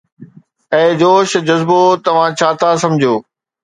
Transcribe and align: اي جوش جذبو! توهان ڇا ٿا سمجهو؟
اي 0.73 0.83
جوش 1.01 1.29
جذبو! 1.47 1.81
توهان 2.05 2.31
ڇا 2.39 2.49
ٿا 2.59 2.69
سمجهو؟ 2.83 3.15